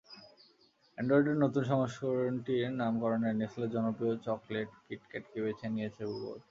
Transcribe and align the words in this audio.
অ্যান্ড্রয়েডের 0.97 1.37
নতুন 1.43 1.63
সংস্করণটির 1.71 2.75
নামকরণে 2.79 3.29
নেসলের 3.39 3.73
জনপ্রিয় 3.75 4.15
চকলেট 4.25 4.69
কিটক্যাটকে 4.85 5.37
বেছে 5.45 5.67
নিয়েছে 5.73 6.01
গুগল। 6.09 6.37